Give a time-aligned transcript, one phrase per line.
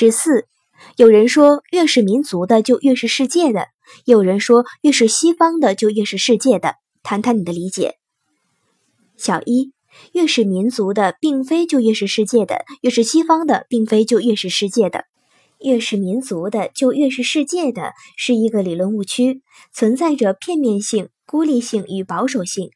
[0.00, 0.46] 十四，
[0.96, 3.66] 有人说越是民族的就越是世界的，
[4.04, 7.96] 有人说越是西方的就越是世界的，谈谈你的理解。
[9.16, 9.72] 小一，
[10.12, 15.06] 越是民族的并非就越是世界的，越是西方的并非就越是世界的。
[15.58, 22.70] 越是民族的就越是世界的，是一个理论误区，存在着片面性、孤立性与保守性。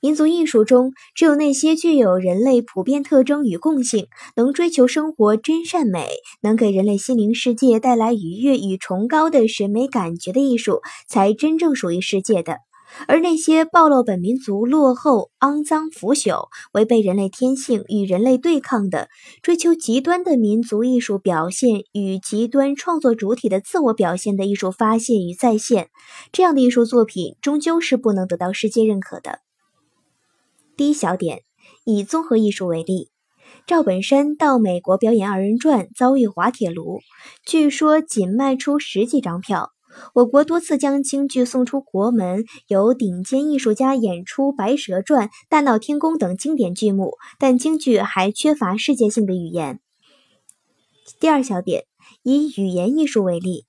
[0.00, 6.08] 民族艺术中，只有那些具有人类普遍特征与共性，能追求生活真善美，
[6.42, 12.58] 能给人类心灵世界带来愉悦与崇高的审美感觉的艺术，才真正属于世界的。
[13.08, 19.08] 而那些暴露本民族落后、肮脏、腐朽、违背人类天性、与人类对抗的、
[19.42, 25.88] 追求极端的民族艺术表现与极端创作主体的自我表现的艺术发现与再现，
[26.30, 29.45] 这样的艺术作品终究是不能得到世界认可的。
[30.76, 31.40] 第一小点，
[31.86, 33.08] 以综合艺术为例，
[33.66, 37.00] 赵本山到美国表演二人转遭遇滑铁卢，
[37.46, 39.70] 据说仅卖出十几张票。
[40.12, 49.80] 我国多次将京剧送出国门，由顶尖艺术家演出《白蛇传》《大闹天宫》等经典剧目，但京剧还缺乏世界性的语言。
[51.18, 51.86] 第二小点，
[52.22, 53.64] 以语言艺术为例，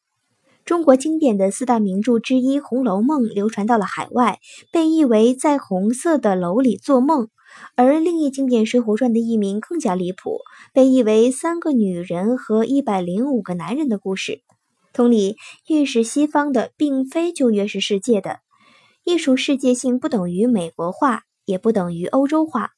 [0.68, 7.28] 中国经典的四大名著之一《红楼梦》流传到了海外，被译为《在红色的楼里做梦》，
[7.76, 10.42] 而另一经典《水浒传》的译名更加离谱，
[10.74, 14.34] 被译为《三个女人和一百零五个男人的故事》。
[14.92, 15.38] 同理，
[15.70, 18.40] 越是西方的，并非就越是世界的。
[19.06, 22.72] 艺术世界性不等于美国化，也不等于欧洲化。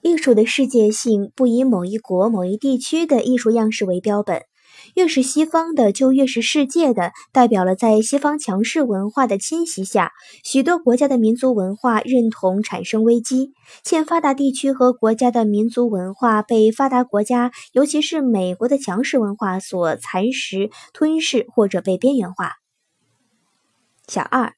[0.00, 4.44] 艺术的世界性不以某一国、某一地区的艺术样式为标本。
[4.94, 10.12] 越是西方的，就越是世界的，代表了在西方强势文化的侵袭下，
[10.44, 13.52] 许多国家的民族文化认同产生危机，
[13.84, 22.54] 欠发达地区和国家的民族文化被发达国家，尤其是美国的强势文化所蚕食、吞噬或者被边缘化。
[24.06, 24.54] 小二，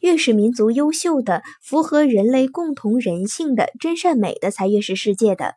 [0.00, 5.56] 越是民族优秀的、符合人类共同人性的真善美的，才越是世界的。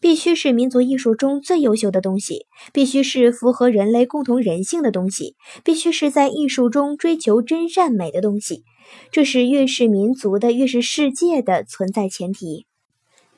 [0.00, 8.64] 必须是民族艺术中最优秀的东西，必须是符合人类共同人性的东西，必须是在艺术中追求真善美的东西。
[9.10, 12.66] 这是越是民族的，越是世界的存在前提。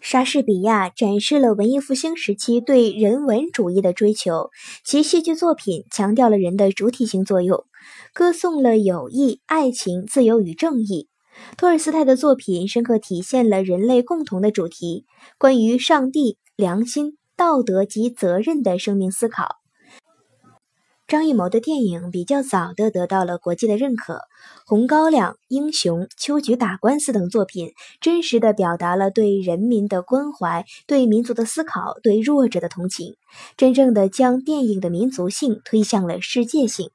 [0.01, 4.51] 莎士比亚展示了文艺复兴时期对人文主义的追求，
[4.85, 7.65] 其戏剧作品强调了人的主体性作用，
[8.15, 11.09] 歌颂了友谊、爱情、自由与正义。
[11.57, 15.05] 托尔斯泰的作品深刻体现了人类共同的主题，
[15.39, 16.37] 关于上帝。
[16.59, 19.47] 良心、道德及责任的生命思考。
[21.07, 24.15] 张艺谋的电影比较早的得到了国际的认可，
[24.67, 27.71] 《红高粱》《英雄》《秋菊打官司》等作品，
[28.01, 33.15] 真实的表达了对人民的关怀、对民族的思考、对弱者的同情，
[33.57, 36.87] 真正的将电影的民族性推向了世界性。《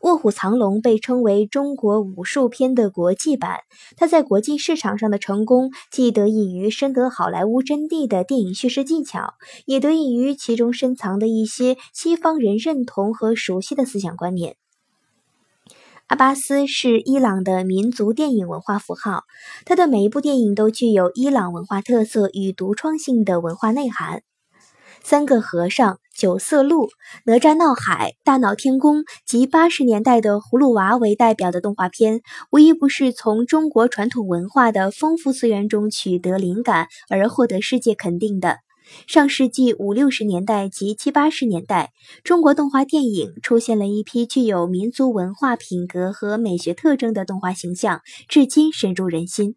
[0.00, 3.60] 卧虎藏龙》被称为中国武术片的国际版，
[3.96, 9.34] 它在国际市场上的成功，既得益于深得好莱坞真谛的电影叙事技巧，
[9.66, 14.56] 也得益于其中深藏的一些西方人认同和熟悉的思想观念。
[16.06, 19.24] 阿巴斯是伊朗的民族电影文化符号，
[19.64, 24.22] 他的每一部电影都具有伊朗文化特色与独创性的文化内涵。
[25.04, 26.88] 三个和尚、九色鹿、
[27.26, 38.60] 哪吒闹海、大闹天宫及八十年代的葫芦娃为代表的动画片，无一不是从中国传统文化的丰富资源中取得灵感而获得世界肯定的。
[39.06, 41.92] 上世纪五六十年代及七八十年代，
[42.22, 49.56] 中国动画电影出现了一批具有民族文化品格和美学特征的动画形象，至今深入人心。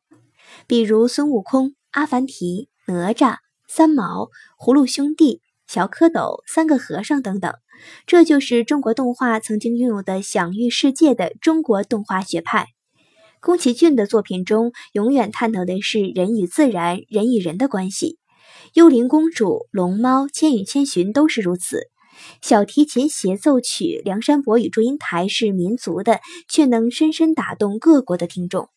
[0.67, 3.46] 比如孙悟空、阿凡提、哪吒。
[3.67, 7.53] 三毛、葫芦兄弟、小蝌蚪、三个和尚等等，
[8.05, 12.67] 这就是中国动画曾经拥有的享誉世界的中国动画学派。
[13.39, 18.17] 宫崎骏的作品中，永远探讨的是人与自然、人与人的关系。
[18.73, 21.81] 幽灵公主、龙猫、千与千寻都是如此。
[22.41, 26.19] 小提琴协奏曲《梁山伯与祝英台》是民族的，
[26.49, 28.69] 却能深深打动各国的听众。